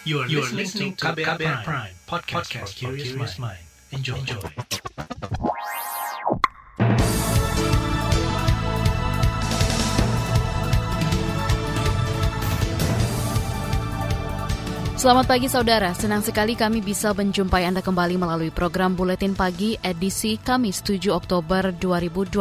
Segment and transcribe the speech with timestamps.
[0.00, 3.60] You are, you are listening to KBR, KBR Prime, Prime podcast, podcast for curious mind.
[3.92, 4.16] Enjoy.
[4.16, 4.40] Enjoy.
[14.96, 20.40] Selamat pagi saudara, senang sekali kami bisa menjumpai Anda kembali melalui program Buletin Pagi edisi
[20.40, 22.40] Kamis 7 Oktober 2021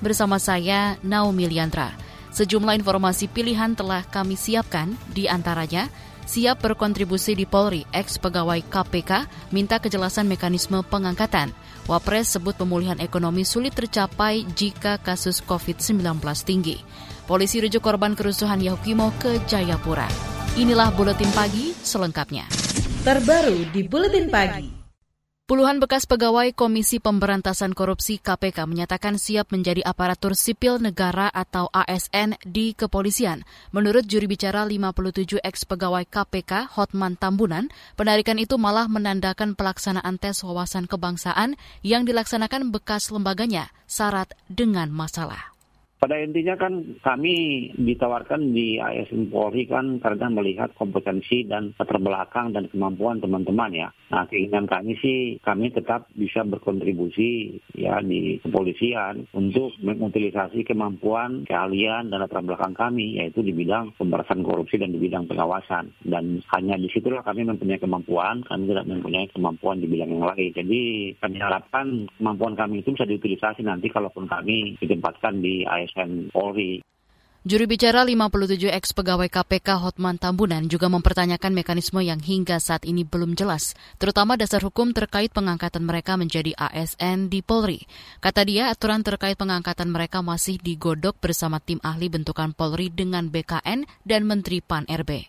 [0.00, 1.92] bersama saya Naomi Liandra.
[2.32, 5.92] Sejumlah informasi pilihan telah kami siapkan, di antaranya
[6.26, 11.54] siap berkontribusi di Polri, ex pegawai KPK, minta kejelasan mekanisme pengangkatan.
[11.84, 16.80] Wapres sebut pemulihan ekonomi sulit tercapai jika kasus COVID-19 tinggi.
[17.24, 20.08] Polisi rujuk korban kerusuhan Yahukimo ke Jayapura.
[20.60, 22.48] Inilah Buletin Pagi selengkapnya.
[23.04, 24.73] Terbaru di Buletin Pagi.
[25.44, 32.40] Puluhan bekas pegawai Komisi Pemberantasan Korupsi KPK menyatakan siap menjadi aparatur sipil negara atau ASN
[32.48, 33.44] di kepolisian.
[33.68, 40.40] Menurut juri bicara 57 ex pegawai KPK Hotman Tambunan, penarikan itu malah menandakan pelaksanaan tes
[40.40, 45.53] wawasan kebangsaan yang dilaksanakan bekas lembaganya syarat dengan masalah.
[46.04, 52.52] Pada intinya kan kami ditawarkan di ASN Polri kan karena melihat kompetensi dan latar belakang
[52.52, 53.88] dan kemampuan teman-teman ya.
[54.12, 62.12] Nah keinginan kami sih kami tetap bisa berkontribusi ya di kepolisian untuk mengutilisasi kemampuan, keahlian
[62.12, 65.88] dan latar belakang kami yaitu di bidang pemberantasan korupsi dan di bidang pengawasan.
[66.04, 70.52] Dan hanya di situlah kami mempunyai kemampuan, kami tidak mempunyai kemampuan di bidang yang lain.
[70.52, 70.80] Jadi
[71.16, 75.93] kami harapkan kemampuan kami itu bisa diutilisasi nanti kalaupun kami ditempatkan di ASN
[76.34, 76.82] Polri.
[77.44, 83.04] Juru bicara 57 ex pegawai KPK Hotman Tambunan juga mempertanyakan mekanisme yang hingga saat ini
[83.04, 87.84] belum jelas, terutama dasar hukum terkait pengangkatan mereka menjadi ASN di Polri.
[88.24, 93.84] Kata dia, aturan terkait pengangkatan mereka masih digodok bersama tim ahli bentukan Polri dengan BKN
[94.08, 95.28] dan Menteri PAN RB.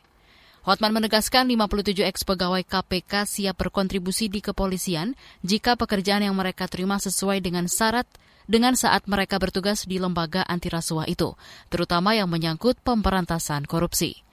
[0.66, 6.96] Hotman menegaskan 57 ex pegawai KPK siap berkontribusi di kepolisian jika pekerjaan yang mereka terima
[6.98, 8.08] sesuai dengan syarat
[8.46, 11.34] dengan saat mereka bertugas di lembaga anti rasuah itu,
[11.70, 14.26] terutama yang menyangkut pemberantasan korupsi.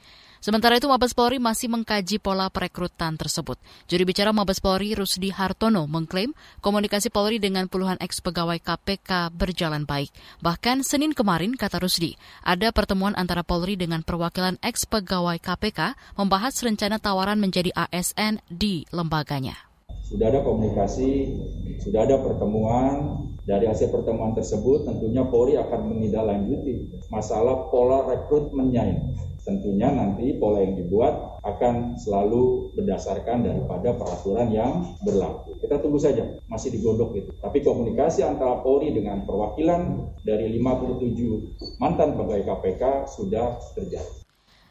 [0.43, 3.63] Sementara itu, Mabes Polri masih mengkaji pola perekrutan tersebut.
[3.87, 9.87] Juri bicara Mabes Polri, Rusdi Hartono, mengklaim komunikasi Polri dengan puluhan eks pegawai KPK berjalan
[9.87, 10.11] baik.
[10.43, 16.59] Bahkan Senin kemarin, kata Rusdi, ada pertemuan antara Polri dengan perwakilan eks pegawai KPK membahas
[16.59, 19.72] rencana tawaran menjadi ASN di lembaganya
[20.13, 21.41] sudah ada komunikasi,
[21.81, 23.25] sudah ada pertemuan.
[23.43, 29.03] Dari hasil pertemuan tersebut tentunya Polri akan menindaklanjuti masalah pola rekrutmennya ini.
[29.43, 35.59] Tentunya nanti pola yang dibuat akan selalu berdasarkan daripada peraturan yang berlaku.
[35.59, 37.35] Kita tunggu saja, masih digodok itu.
[37.43, 44.22] Tapi komunikasi antara Polri dengan perwakilan dari 57 mantan pegawai KPK sudah terjadi.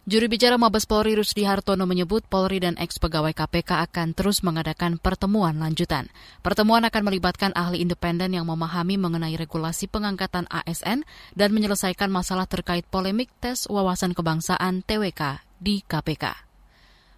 [0.01, 4.97] Juru bicara Mabes Polri Rusdi Hartono menyebut Polri dan ex pegawai KPK akan terus mengadakan
[4.97, 6.09] pertemuan lanjutan.
[6.41, 11.05] Pertemuan akan melibatkan ahli independen yang memahami mengenai regulasi pengangkatan ASN
[11.37, 16.50] dan menyelesaikan masalah terkait polemik tes wawasan kebangsaan TWK di KPK.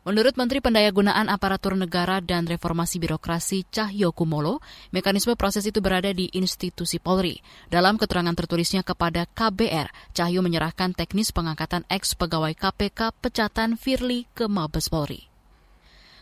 [0.04, 4.60] Menurut Menteri Pendayagunaan Aparatur Negara dan Reformasi Birokrasi Cahyo Kumolo,
[4.92, 7.40] mekanisme proses itu berada di institusi Polri.
[7.72, 14.52] Dalam keterangan tertulisnya kepada KBR, Cahyo menyerahkan teknis pengangkatan ex pegawai KPK pecatan Firly ke
[14.52, 15.33] Mabes Polri.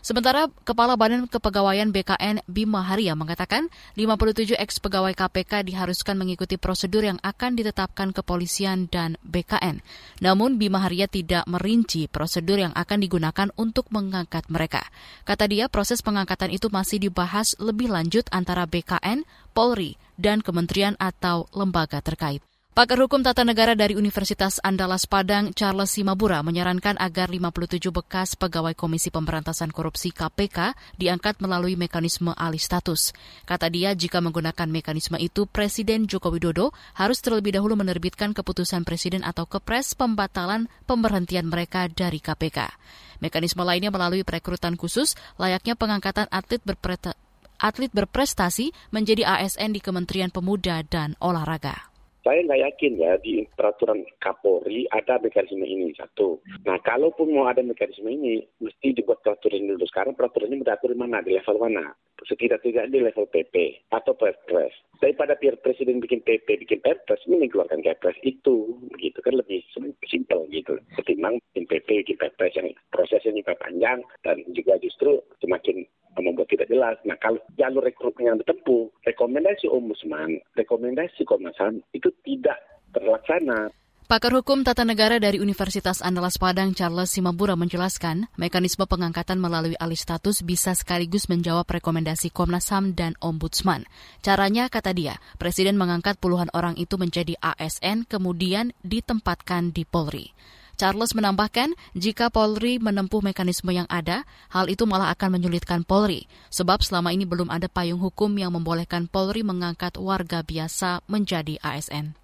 [0.02, 7.06] Sementara Kepala Badan Kepegawaian BKN Bima Haria mengatakan 57 ex pegawai KPK diharuskan mengikuti prosedur
[7.06, 9.78] yang akan ditetapkan kepolisian dan BKN.
[10.18, 14.82] Namun Bima Haria tidak merinci prosedur yang akan digunakan untuk mengangkat mereka.
[15.22, 19.22] Kata dia proses pengangkatan itu masih dibahas lebih lanjut antara BKN,
[19.54, 22.42] Polri, dan kementerian atau lembaga terkait.
[22.72, 28.72] Pakar Hukum Tata Negara dari Universitas Andalas Padang, Charles Simabura, menyarankan agar 57 bekas pegawai
[28.72, 33.12] Komisi Pemberantasan Korupsi KPK diangkat melalui mekanisme alih status.
[33.44, 39.20] Kata dia, jika menggunakan mekanisme itu, Presiden Joko Widodo harus terlebih dahulu menerbitkan keputusan Presiden
[39.20, 42.72] atau Kepres pembatalan pemberhentian mereka dari KPK.
[43.20, 51.20] Mekanisme lainnya melalui perekrutan khusus, layaknya pengangkatan atlet berprestasi menjadi ASN di Kementerian Pemuda dan
[51.20, 51.91] Olahraga.
[52.22, 56.38] Saya nggak yakin ya di peraturan Kapolri ada mekanisme ini satu.
[56.62, 59.82] Nah, kalaupun mau ada mekanisme ini, mesti dibuat peraturan dulu.
[59.90, 61.18] Sekarang peraturan ini beratur di mana?
[61.18, 61.90] Di level mana?
[62.22, 63.54] Setidak-tidaknya di level PP
[63.90, 64.70] atau Perpres.
[65.02, 68.78] Daripada Presiden bikin PP, bikin Perpres, ini keluarkan Perpres itu.
[69.02, 69.58] Gitu kan lebih
[70.06, 70.78] simpel gitu.
[70.94, 75.82] Ketimbang bikin PP, bikin Perpres yang prosesnya juga panjang dan juga justru semakin
[76.22, 76.94] membuat tidak jelas.
[77.02, 82.62] Nah, kalau jalur rekrutmen yang ditempuh, rekomendasi Ombudsman, rekomendasi Komnas HAM itu tidak
[82.94, 83.74] terlaksana.
[84.12, 89.96] Pakar Hukum Tata Negara dari Universitas Andalas Padang Charles Simabura menjelaskan, mekanisme pengangkatan melalui alih
[89.96, 93.88] status bisa sekaligus menjawab rekomendasi Komnas HAM dan Ombudsman.
[94.20, 100.36] Caranya, kata dia, Presiden mengangkat puluhan orang itu menjadi ASN kemudian ditempatkan di Polri.
[100.76, 106.84] Charles menambahkan, jika Polri menempuh mekanisme yang ada, hal itu malah akan menyulitkan Polri, sebab
[106.84, 112.21] selama ini belum ada payung hukum yang membolehkan Polri mengangkat warga biasa menjadi ASN.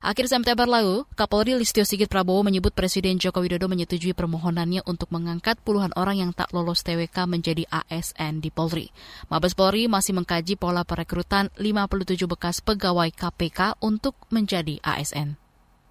[0.00, 5.60] Akhir September lalu, Kapolri Listio Sigit Prabowo menyebut Presiden Joko Widodo menyetujui permohonannya untuk mengangkat
[5.60, 8.88] puluhan orang yang tak lolos TWK menjadi ASN di Polri.
[9.28, 15.36] Mabes Polri masih mengkaji pola perekrutan 57 bekas pegawai KPK untuk menjadi ASN.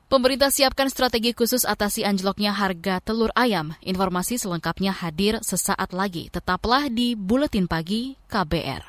[0.10, 3.78] Pemerintah siapkan strategi khusus atasi anjloknya harga telur ayam.
[3.86, 6.34] Informasi selengkapnya hadir sesaat lagi.
[6.34, 8.89] Tetaplah di Buletin Pagi KBR.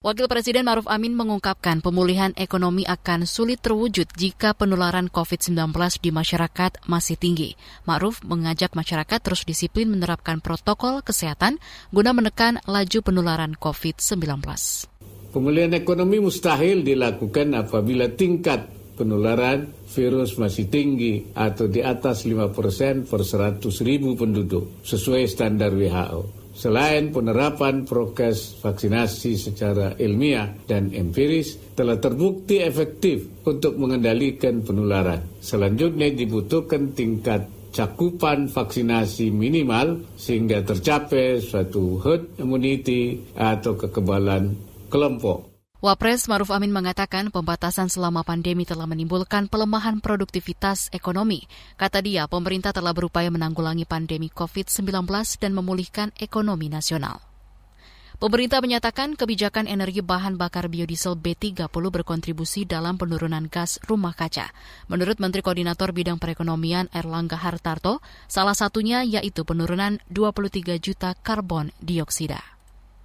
[0.00, 6.88] Wakil Presiden Maruf Amin mengungkapkan pemulihan ekonomi akan sulit terwujud jika penularan COVID-19 di masyarakat
[6.88, 7.52] masih tinggi.
[7.84, 11.60] Maruf mengajak masyarakat terus disiplin menerapkan protokol kesehatan
[11.92, 14.40] guna menekan laju penularan COVID-19.
[15.36, 23.20] Pemulihan ekonomi mustahil dilakukan apabila tingkat penularan virus masih tinggi atau di atas 5% per
[23.20, 26.39] 100 ribu penduduk sesuai standar WHO.
[26.60, 35.24] Selain penerapan prokes vaksinasi secara ilmiah dan empiris telah terbukti efektif untuk mengendalikan penularan.
[35.40, 44.52] Selanjutnya dibutuhkan tingkat cakupan vaksinasi minimal sehingga tercapai suatu herd immunity atau kekebalan
[44.92, 45.49] kelompok.
[45.80, 51.48] Wapres Maruf Amin mengatakan pembatasan selama pandemi telah menimbulkan pelemahan produktivitas ekonomi.
[51.80, 55.08] Kata dia, pemerintah telah berupaya menanggulangi pandemi COVID-19
[55.40, 57.24] dan memulihkan ekonomi nasional.
[58.20, 64.52] Pemerintah menyatakan kebijakan energi bahan bakar biodiesel B30 berkontribusi dalam penurunan gas rumah kaca.
[64.92, 72.59] Menurut Menteri Koordinator Bidang Perekonomian Erlangga Hartarto, salah satunya yaitu penurunan 23 juta karbon dioksida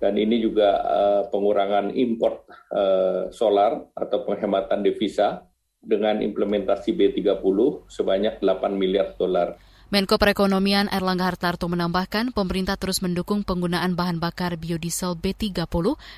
[0.05, 5.49] dan ini juga uh, pengurangan impor uh, solar atau penghematan devisa
[5.81, 9.57] dengan implementasi B30 sebanyak 8 miliar dolar.
[9.89, 15.61] Menko Perekonomian Erlangga Hartarto menambahkan pemerintah terus mendukung penggunaan bahan bakar biodiesel B30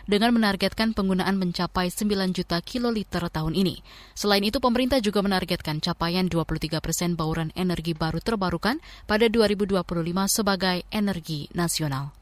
[0.07, 3.83] dengan menargetkan penggunaan mencapai 9 juta kiloliter tahun ini.
[4.15, 9.83] Selain itu, pemerintah juga menargetkan capaian 23 persen bauran energi baru terbarukan pada 2025
[10.25, 12.16] sebagai energi nasional.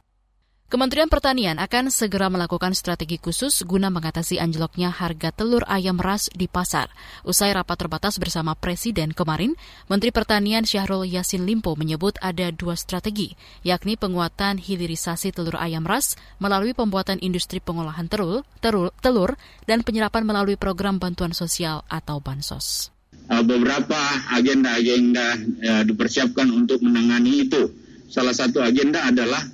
[0.65, 6.49] Kementerian Pertanian akan segera melakukan strategi khusus guna mengatasi anjloknya harga telur ayam ras di
[6.49, 6.89] pasar.
[7.21, 9.53] Usai rapat terbatas bersama Presiden kemarin,
[9.93, 16.17] Menteri Pertanian Syahrul Yasin Limpo menyebut ada dua strategi, yakni penguatan hilirisasi telur ayam ras
[16.41, 19.37] melalui pembuatan industri pengolahan telur, telur, telur
[19.69, 22.89] dan penyerapan melalui program bantuan sosial atau bansos.
[23.29, 24.01] Uh, beberapa
[24.33, 27.69] agenda-agenda ya, dipersiapkan untuk menangani itu.
[28.09, 29.45] Salah satu agenda adalah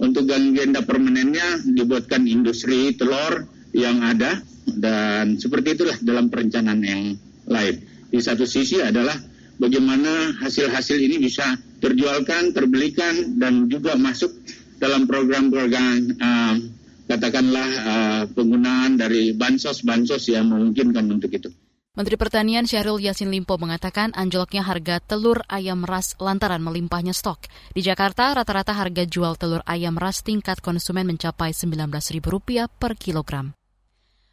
[0.00, 3.44] untuk agenda permanennya dibuatkan industri telur
[3.76, 7.02] yang ada dan seperti itulah dalam perencanaan yang
[7.46, 7.74] lain.
[8.10, 9.14] Di satu sisi adalah
[9.60, 14.32] bagaimana hasil-hasil ini bisa terjualkan, terbelikan dan juga masuk
[14.80, 16.56] dalam program-program uh,
[17.04, 21.52] katakanlah uh, penggunaan dari bansos-bansos yang memungkinkan untuk itu.
[22.00, 27.44] Menteri Pertanian Syahrul Yasin Limpo mengatakan anjloknya harga telur ayam ras lantaran melimpahnya stok.
[27.76, 33.59] Di Jakarta, rata-rata harga jual telur ayam ras tingkat konsumen mencapai Rp19.000 per kilogram.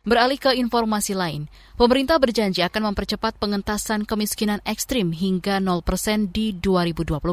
[0.07, 7.27] Beralih ke informasi lain, pemerintah berjanji akan mempercepat pengentasan kemiskinan ekstrim hingga 0% di 2024.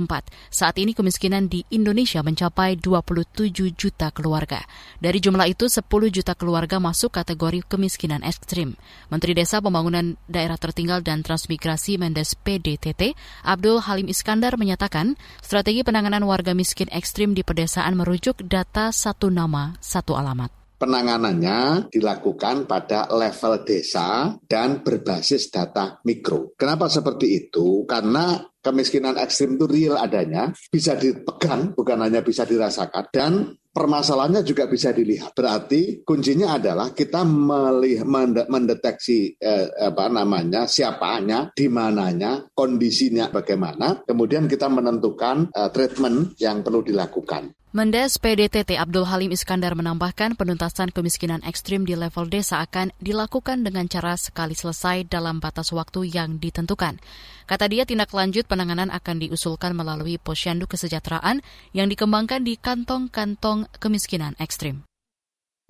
[0.50, 4.58] Saat ini kemiskinan di Indonesia mencapai 27 juta keluarga.
[4.98, 8.74] Dari jumlah itu, 10 juta keluarga masuk kategori kemiskinan ekstrim.
[9.06, 13.14] Menteri Desa Pembangunan Daerah Tertinggal dan Transmigrasi Mendes PDTT,
[13.46, 15.14] Abdul Halim Iskandar menyatakan,
[15.46, 22.68] strategi penanganan warga miskin ekstrim di pedesaan merujuk data satu nama, satu alamat penanganannya dilakukan
[22.68, 26.52] pada level desa dan berbasis data mikro.
[26.60, 27.88] Kenapa seperti itu?
[27.88, 33.32] Karena kemiskinan ekstrim itu real adanya, bisa dipegang, bukan hanya bisa dirasakan, dan
[33.72, 35.32] permasalahannya juga bisa dilihat.
[35.36, 38.04] Berarti kuncinya adalah kita melihat
[38.48, 46.64] mendeteksi eh, apa namanya siapanya, di mananya, kondisinya bagaimana, kemudian kita menentukan eh, treatment yang
[46.64, 47.63] perlu dilakukan.
[47.74, 53.90] Mendes PDTT Abdul Halim Iskandar menambahkan penuntasan kemiskinan ekstrim di level desa akan dilakukan dengan
[53.90, 57.02] cara sekali selesai dalam batas waktu yang ditentukan.
[57.50, 61.42] Kata dia tindak lanjut penanganan akan diusulkan melalui posyandu kesejahteraan
[61.74, 64.86] yang dikembangkan di kantong-kantong kemiskinan ekstrim.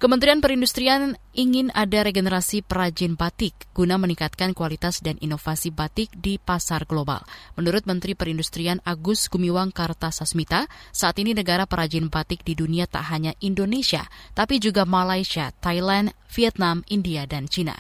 [0.05, 6.85] Kementerian Perindustrian ingin ada regenerasi perajin batik guna meningkatkan kualitas dan inovasi batik di pasar
[6.85, 7.25] global.
[7.57, 13.33] Menurut Menteri Perindustrian Agus Gumiwang Kartasasmita, saat ini negara perajin batik di dunia tak hanya
[13.41, 14.05] Indonesia,
[14.37, 17.73] tapi juga Malaysia, Thailand, Vietnam, India, dan China.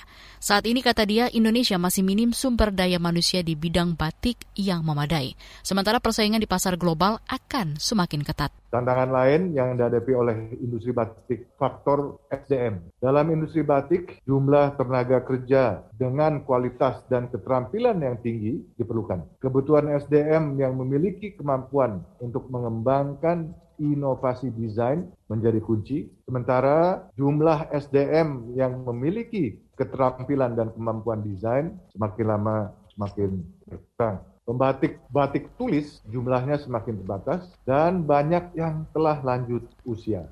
[0.44, 5.32] Saat ini kata dia Indonesia masih minim sumber daya manusia di bidang batik yang memadai.
[5.64, 8.52] Sementara persaingan di pasar global akan semakin ketat.
[8.68, 12.80] Tantangan lain yang dihadapi oleh industri batik faktor SDM.
[12.98, 19.22] Dalam industri batik, jumlah tenaga kerja dengan kualitas dan keterampilan yang tinggi diperlukan.
[19.40, 26.06] Kebutuhan SDM yang memiliki kemampuan untuk mengembangkan inovasi desain menjadi kunci.
[26.26, 32.56] Sementara jumlah SDM yang memiliki keterampilan dan kemampuan desain semakin lama
[32.94, 34.16] semakin berkurang.
[34.44, 40.28] Pembatik batik tulis jumlahnya semakin terbatas dan banyak yang telah lanjut usia.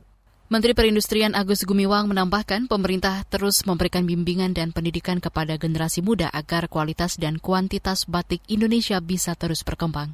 [0.52, 6.68] Menteri Perindustrian Agus Gumiwang menambahkan pemerintah terus memberikan bimbingan dan pendidikan kepada generasi muda agar
[6.68, 10.12] kualitas dan kuantitas batik Indonesia bisa terus berkembang.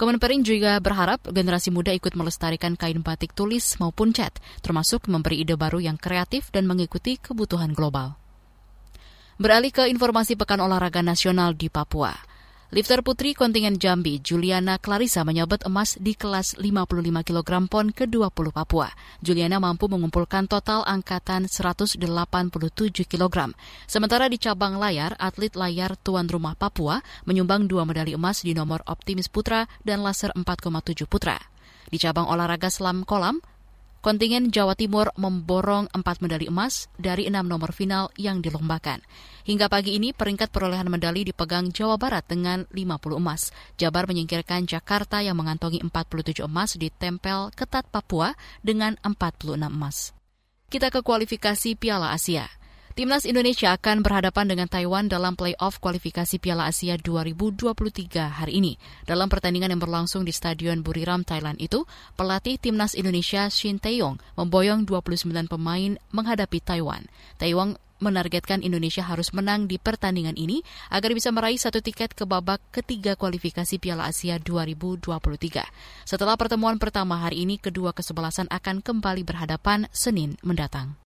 [0.00, 4.32] Kemenperin juga berharap generasi muda ikut melestarikan kain batik tulis maupun cat,
[4.64, 8.16] termasuk memberi ide baru yang kreatif dan mengikuti kebutuhan global.
[9.36, 12.29] Beralih ke informasi Pekan Olahraga Nasional di Papua.
[12.70, 18.94] Lifter putri kontingen Jambi, Juliana Clarissa menyabet emas di kelas 55 kg pon ke-20 Papua.
[19.18, 21.98] Juliana mampu mengumpulkan total angkatan 187
[23.10, 23.36] kg.
[23.90, 28.86] Sementara di cabang layar, atlet layar tuan rumah Papua menyumbang dua medali emas di nomor
[28.86, 31.42] optimis putra dan laser 4,7 putra.
[31.90, 33.42] Di cabang olahraga selam kolam,
[34.00, 39.04] Kontingen Jawa Timur memborong empat medali emas dari enam nomor final yang dilombakan.
[39.44, 43.52] Hingga pagi ini peringkat perolehan medali dipegang Jawa Barat dengan 50 emas.
[43.76, 48.32] Jabar menyingkirkan Jakarta yang mengantongi 47 emas di tempel ketat Papua
[48.64, 50.16] dengan 46 emas.
[50.72, 52.48] Kita ke kualifikasi Piala Asia.
[52.90, 57.70] Timnas Indonesia akan berhadapan dengan Taiwan dalam playoff kualifikasi Piala Asia 2023
[58.42, 58.82] hari ini.
[59.06, 61.86] Dalam pertandingan yang berlangsung di Stadion Buriram, Thailand itu,
[62.18, 67.06] pelatih Timnas Indonesia Shin Tae-yong memboyong 29 pemain menghadapi Taiwan.
[67.38, 72.58] Taiwan menargetkan Indonesia harus menang di pertandingan ini agar bisa meraih satu tiket ke babak
[72.74, 75.62] ketiga kualifikasi Piala Asia 2023.
[76.08, 80.98] Setelah pertemuan pertama hari ini, kedua kesebelasan akan kembali berhadapan Senin mendatang.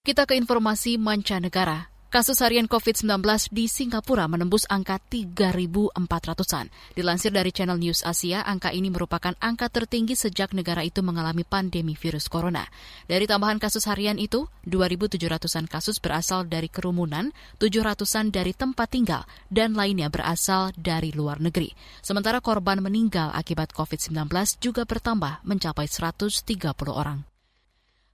[0.00, 1.92] Kita ke informasi mancanegara.
[2.08, 3.20] Kasus harian COVID-19
[3.52, 6.72] di Singapura menembus angka 3.400-an.
[6.96, 11.92] Dilansir dari Channel News Asia, angka ini merupakan angka tertinggi sejak negara itu mengalami pandemi
[12.00, 12.64] virus corona.
[13.12, 19.76] Dari tambahan kasus harian itu, 2.700-an kasus berasal dari kerumunan, 700-an dari tempat tinggal, dan
[19.76, 21.76] lainnya berasal dari luar negeri.
[22.00, 24.32] Sementara korban meninggal akibat COVID-19
[24.64, 26.40] juga bertambah mencapai 130
[26.88, 27.29] orang.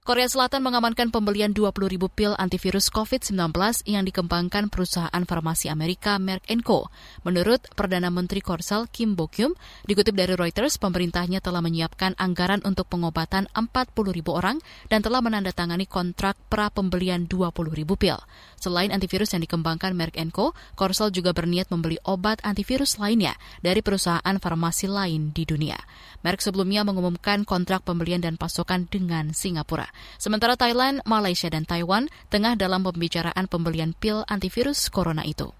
[0.07, 3.51] Korea Selatan mengamankan pembelian 20 ribu pil antivirus COVID-19
[3.91, 6.87] yang dikembangkan perusahaan farmasi Amerika Merck Co.
[7.27, 9.51] Menurut Perdana Menteri Korsel Kim Bokyum,
[9.83, 15.83] dikutip dari Reuters, pemerintahnya telah menyiapkan anggaran untuk pengobatan 40 ribu orang dan telah menandatangani
[15.83, 18.15] kontrak pra pembelian 20 ribu pil.
[18.63, 24.39] Selain antivirus yang dikembangkan Merck Co., Korsel juga berniat membeli obat antivirus lainnya dari perusahaan
[24.39, 25.75] farmasi lain di dunia.
[26.23, 29.96] Merck sebelumnya mengumumkan kontrak pembelian dan pasokan dengan Singapura.
[30.17, 35.53] Sementara Thailand, Malaysia, dan Taiwan tengah dalam pembicaraan pembelian pil antivirus corona itu.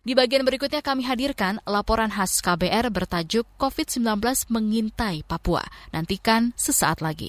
[0.00, 5.60] Di bagian berikutnya kami hadirkan laporan khas KBR bertajuk COVID-19 mengintai Papua.
[5.92, 7.28] Nantikan sesaat lagi.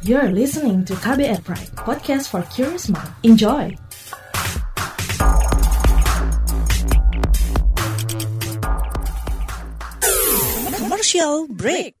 [0.00, 3.12] You're listening to KBR Pride, podcast for curious mind.
[3.20, 3.76] Enjoy!
[10.80, 12.00] Commercial break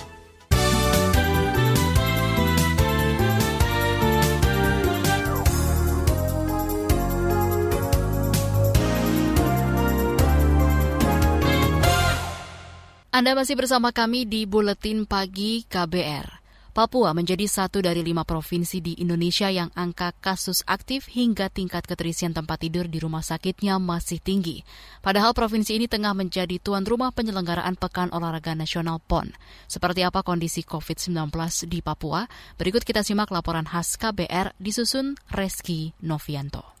[13.21, 16.41] Anda masih bersama kami di Buletin Pagi KBR.
[16.73, 22.33] Papua menjadi satu dari lima provinsi di Indonesia yang angka kasus aktif hingga tingkat keterisian
[22.33, 24.65] tempat tidur di rumah sakitnya masih tinggi.
[25.05, 29.29] Padahal provinsi ini tengah menjadi tuan rumah penyelenggaraan Pekan Olahraga Nasional PON.
[29.69, 31.29] Seperti apa kondisi COVID-19
[31.69, 32.25] di Papua?
[32.57, 36.80] Berikut kita simak laporan khas KBR disusun Reski Novianto.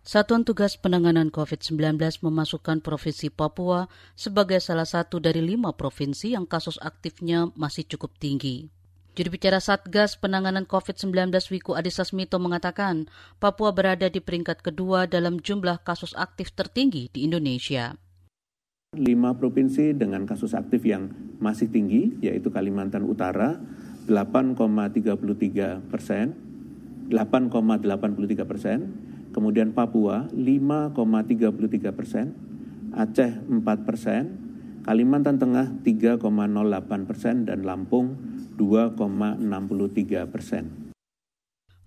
[0.00, 3.84] Satuan Tugas Penanganan COVID-19 memasukkan Provinsi Papua
[4.16, 8.72] sebagai salah satu dari lima provinsi yang kasus aktifnya masih cukup tinggi.
[9.12, 13.12] Juru bicara Satgas Penanganan COVID-19 Wiku Adhisa Smito mengatakan
[13.44, 17.92] Papua berada di peringkat kedua dalam jumlah kasus aktif tertinggi di Indonesia.
[18.96, 21.12] Lima provinsi dengan kasus aktif yang
[21.44, 23.60] masih tinggi, yaitu Kalimantan Utara
[24.08, 26.32] 8,33 persen,
[27.12, 32.34] 8,83 persen, kemudian Papua 5,33 persen,
[32.94, 34.22] Aceh 4 persen,
[34.82, 38.16] Kalimantan Tengah 3,08 persen, dan Lampung
[38.58, 40.90] 2,63 persen.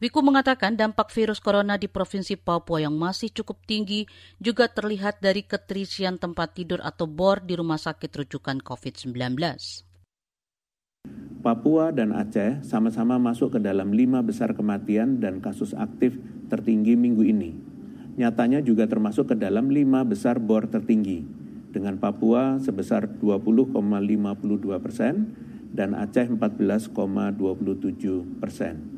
[0.03, 4.03] Wiku mengatakan dampak virus corona di Provinsi Papua yang masih cukup tinggi
[4.35, 9.15] juga terlihat dari keterisian tempat tidur atau BOR di rumah sakit rujukan COVID-19.
[11.39, 16.19] Papua dan Aceh sama-sama masuk ke dalam lima besar kematian dan kasus aktif
[16.53, 17.57] tertinggi minggu ini.
[18.21, 21.25] Nyatanya juga termasuk ke dalam lima besar BOR tertinggi,
[21.73, 23.81] dengan Papua sebesar 20,52
[24.77, 25.33] persen,
[25.73, 26.93] dan Aceh 14,27
[28.37, 28.93] persen.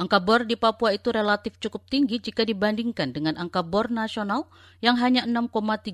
[0.00, 4.48] Angka bor di Papua itu relatif cukup tinggi jika dibandingkan dengan angka bor nasional
[4.80, 5.92] yang hanya 6,34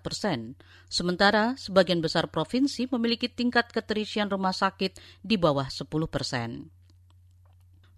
[0.00, 0.56] persen.
[0.88, 6.72] Sementara sebagian besar provinsi memiliki tingkat keterisian rumah sakit di bawah 10 persen.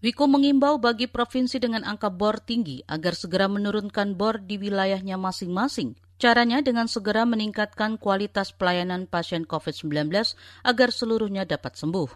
[0.04, 5.96] Wiko mengimbau bagi provinsi dengan angka bor tinggi agar segera menurunkan bor di wilayahnya masing-masing
[6.14, 10.14] Caranya dengan segera meningkatkan kualitas pelayanan pasien COVID-19
[10.62, 12.06] agar seluruhnya dapat sembuh.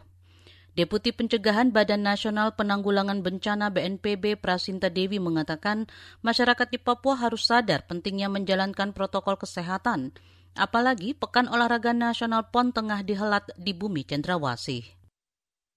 [0.79, 5.91] Deputi Pencegahan Badan Nasional Penanggulangan Bencana BNPB Prasinta Dewi mengatakan
[6.23, 10.15] masyarakat di Papua harus sadar pentingnya menjalankan protokol kesehatan,
[10.55, 14.87] apalagi Pekan Olahraga Nasional PON tengah dihelat di bumi Cendrawasih.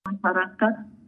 [0.05, 1.00] Masyarakat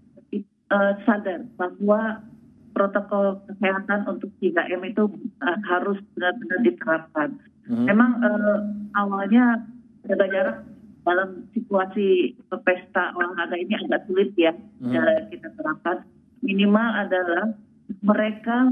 [0.73, 2.25] uh, sadar bahwa
[2.73, 5.05] protokol kesehatan untuk 3M itu
[5.45, 7.29] uh, harus benar-benar diterapkan.
[7.69, 7.85] Hmm.
[7.85, 8.59] Memang uh,
[8.97, 9.61] awalnya
[10.09, 10.57] jaga jarak
[11.03, 14.97] dalam situasi pesta olahraga ini agak sulit ya hmm.
[14.97, 16.03] uh, kita terapkan.
[16.43, 17.55] Minimal adalah
[18.03, 18.67] mereka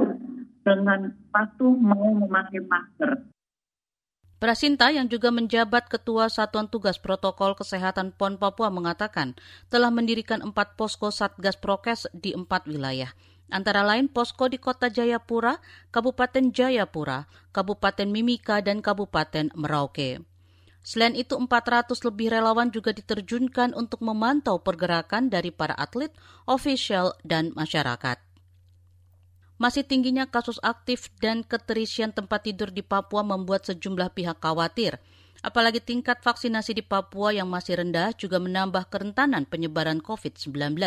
[0.65, 3.30] dengan patuh mau memakai masker.
[4.41, 9.37] Prasinta yang juga menjabat Ketua Satuan Tugas Protokol Kesehatan PON Papua mengatakan
[9.69, 13.13] telah mendirikan empat posko Satgas Prokes di empat wilayah
[13.53, 15.61] antara lain posko di Kota Jayapura,
[15.93, 20.23] Kabupaten Jayapura, Kabupaten Mimika, dan Kabupaten Merauke.
[20.81, 26.09] Selain itu, 400 lebih relawan juga diterjunkan untuk memantau pergerakan dari para atlet,
[26.49, 28.30] ofisial, dan masyarakat.
[29.61, 34.97] Masih tingginya kasus aktif dan keterisian tempat tidur di Papua membuat sejumlah pihak khawatir.
[35.45, 40.81] Apalagi tingkat vaksinasi di Papua yang masih rendah juga menambah kerentanan penyebaran COVID-19.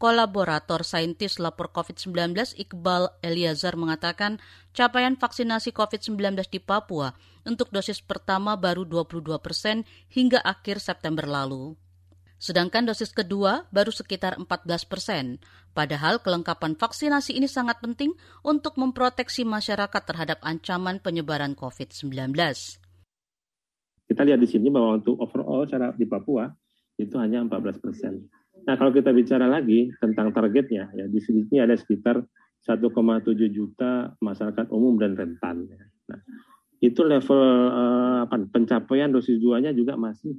[0.00, 2.32] Kolaborator saintis lapor COVID-19
[2.64, 4.40] Iqbal Eliazar mengatakan
[4.72, 7.12] capaian vaksinasi COVID-19 di Papua
[7.44, 11.76] untuk dosis pertama baru 22 persen hingga akhir September lalu.
[12.44, 15.40] Sedangkan dosis kedua baru sekitar 14 persen.
[15.74, 18.14] Padahal kelengkapan vaksinasi ini sangat penting
[18.46, 22.30] untuk memproteksi masyarakat terhadap ancaman penyebaran COVID-19.
[24.06, 26.46] Kita lihat di sini bahwa untuk overall cara di Papua
[26.94, 28.22] itu hanya 14 persen.
[28.64, 32.22] Nah, kalau kita bicara lagi tentang targetnya, ya di sini ada sekitar
[32.64, 32.88] 1,7
[33.50, 35.68] juta masyarakat umum dan rentan.
[36.08, 36.20] Nah,
[36.80, 37.42] itu level
[37.74, 40.38] eh, apa, pencapaian dosis duanya juga masih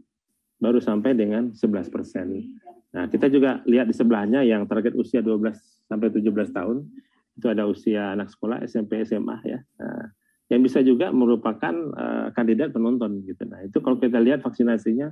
[0.57, 2.55] baru sampai dengan 11 persen.
[2.95, 5.51] Nah, kita juga lihat di sebelahnya yang target usia 12
[5.91, 6.87] sampai 17 tahun
[7.35, 9.59] itu ada usia anak sekolah SMP SMA ya.
[9.83, 10.15] Nah,
[10.49, 13.43] yang bisa juga merupakan uh, kandidat penonton gitu.
[13.49, 15.09] Nah itu kalau kita lihat vaksinasinya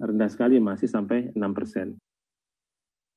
[0.00, 2.00] rendah sekali masih sampai 6 persen.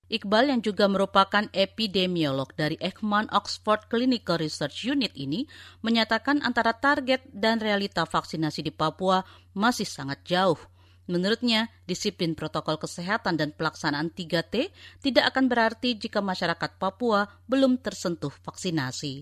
[0.06, 5.50] Iqbal yang juga merupakan epidemiolog dari Ekman Oxford Clinical Research Unit ini
[5.82, 9.26] menyatakan antara target dan realita vaksinasi di Papua
[9.58, 10.62] masih sangat jauh.
[11.06, 14.74] Menurutnya, disiplin protokol kesehatan dan pelaksanaan 3T
[15.06, 19.22] tidak akan berarti jika masyarakat Papua belum tersentuh vaksinasi.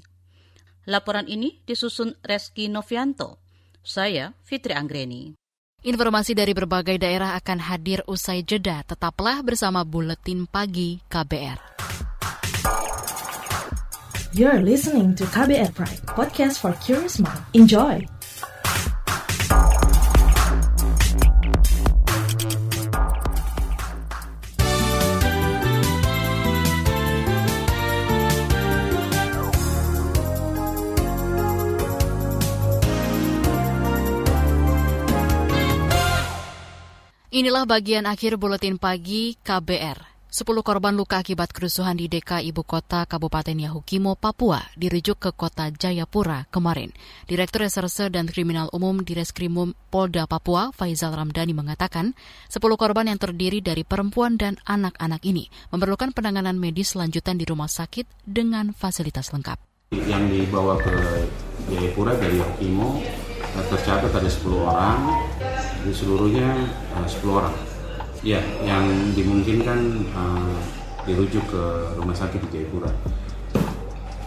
[0.88, 3.40] Laporan ini disusun Reski Novianto.
[3.84, 5.36] Saya Fitri Anggreni.
[5.84, 8.88] Informasi dari berbagai daerah akan hadir usai jeda.
[8.88, 11.60] Tetaplah bersama Buletin Pagi KBR.
[14.32, 17.44] You're listening to KBR Pride, podcast for curious mind.
[17.54, 18.23] Enjoy!
[37.34, 40.30] Inilah bagian akhir buletin pagi KBR.
[40.30, 45.74] Sepuluh korban luka akibat kerusuhan di DK Ibu Kota Kabupaten Yahukimo, Papua dirujuk ke kota
[45.74, 46.94] Jayapura kemarin.
[47.26, 52.14] Direktur Reserse dan Kriminal Umum di Reskrimum Polda Papua, Faizal Ramdhani mengatakan,
[52.54, 57.66] sepuluh korban yang terdiri dari perempuan dan anak-anak ini memerlukan penanganan medis lanjutan di rumah
[57.66, 59.58] sakit dengan fasilitas lengkap.
[59.90, 61.26] Yang dibawa ke
[61.66, 63.02] Jayapura dari Yahukimo
[63.54, 64.98] tercatat ada 10 orang
[65.84, 66.50] di seluruhnya
[66.96, 67.56] uh, 10 orang.
[68.24, 70.56] Ya, yang dimungkinkan uh,
[71.04, 71.64] dirujuk ke
[72.00, 72.92] rumah sakit di Jayapura.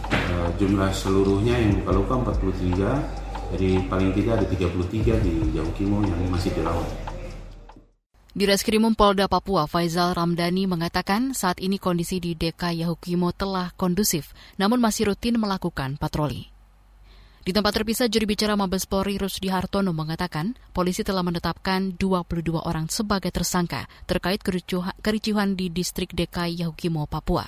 [0.07, 6.21] Uh, jumlah seluruhnya yang luka-luka 43, jadi paling tidak ada 33 di Jauh Kimo yang
[6.29, 6.87] masih dirawat.
[8.37, 14.37] Di Reskrimum Polda Papua, Faizal Ramdhani mengatakan saat ini kondisi di DK Yahukimo telah kondusif,
[14.61, 16.56] namun masih rutin melakukan patroli.
[17.47, 22.91] Di tempat terpisah, juri bicara Mabes Polri Rusdi Hartono mengatakan polisi telah menetapkan 22 orang
[22.91, 24.43] sebagai tersangka terkait
[24.99, 27.47] kericuhan di distrik DKI Yahukimo, Papua.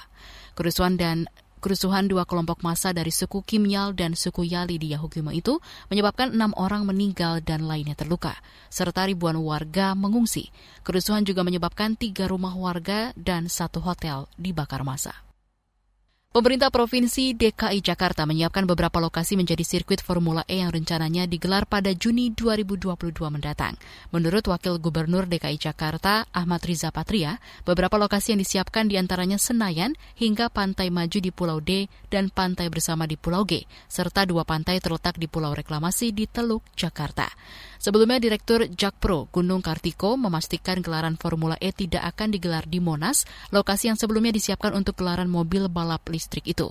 [0.56, 1.28] Kerusuhan dan
[1.60, 5.60] Kerusuhan dua kelompok massa dari suku Kimyal dan suku Yali di Yahukimo itu
[5.92, 8.40] menyebabkan enam orang meninggal dan lainnya terluka,
[8.72, 10.56] serta ribuan warga mengungsi.
[10.88, 15.29] Kerusuhan juga menyebabkan tiga rumah warga dan satu hotel dibakar massa.
[16.30, 21.90] Pemerintah Provinsi DKI Jakarta menyiapkan beberapa lokasi menjadi sirkuit Formula E yang rencananya digelar pada
[21.98, 22.86] Juni 2022
[23.34, 23.74] mendatang.
[24.14, 29.98] Menurut Wakil Gubernur DKI Jakarta, Ahmad Riza Patria, beberapa lokasi yang disiapkan di antaranya Senayan
[30.22, 34.78] hingga Pantai Maju di Pulau D dan Pantai Bersama di Pulau G, serta dua pantai
[34.78, 37.26] terletak di Pulau Reklamasi di Teluk, Jakarta.
[37.80, 43.90] Sebelumnya Direktur Jakpro Gunung Kartiko memastikan gelaran Formula E tidak akan digelar di Monas, lokasi
[43.90, 46.68] yang sebelumnya disiapkan untuk gelaran mobil balap listrik itu.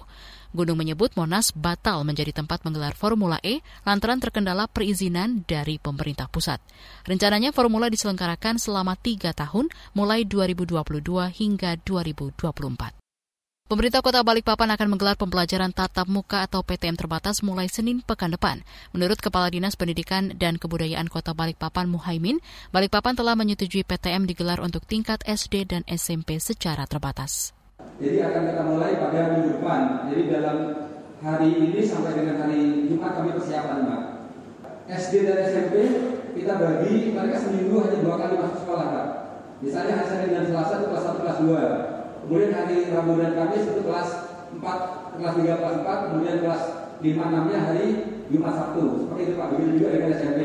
[0.52, 6.60] Gunung menyebut Monas batal menjadi tempat menggelar Formula E lantaran terkendala perizinan dari pemerintah pusat.
[7.08, 10.76] Rencananya Formula diselenggarakan selama tiga tahun, mulai 2022
[11.32, 12.98] hingga 2024.
[13.68, 18.64] Pemerintah Kota Balikpapan akan menggelar pembelajaran tatap muka atau PTM terbatas mulai Senin pekan depan.
[18.96, 22.40] Menurut Kepala Dinas Pendidikan dan Kebudayaan Kota Balikpapan Muhaimin,
[22.72, 27.57] Balikpapan telah menyetujui PTM digelar untuk tingkat SD dan SMP secara terbatas.
[27.98, 29.80] Jadi akan kita mulai pada minggu depan.
[30.06, 30.58] Jadi dalam
[31.18, 34.02] hari ini sampai dengan hari Jumat kami persiapan, Mbak.
[34.88, 35.74] SD dan SMP
[36.38, 39.06] kita bagi mereka seminggu hanya dua kali masuk sekolah, Mbak.
[39.58, 43.66] Misalnya hari Senin dan Selasa itu kelas 1, kelas 2 Kemudian hari Rabu dan Kamis
[43.66, 44.10] itu kelas
[44.54, 44.62] 4,
[45.18, 46.62] kelas 3, kelas 4, kemudian kelas
[47.02, 47.86] 5, 6-nya hari
[48.30, 48.84] Jumat Sabtu.
[49.02, 50.40] Seperti itu Pak, begitu juga dengan SMP.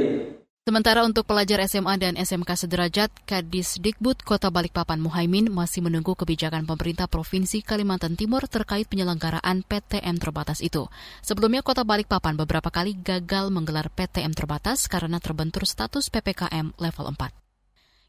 [0.63, 6.63] Sementara untuk pelajar SMA dan SMK sederajat, Kadis Dikbud Kota Balikpapan Muhaimin masih menunggu kebijakan
[6.63, 10.87] pemerintah Provinsi Kalimantan Timur terkait penyelenggaraan PTM terbatas itu.
[11.19, 17.42] Sebelumnya Kota Balikpapan beberapa kali gagal menggelar PTM terbatas karena terbentur status PPKM level 4.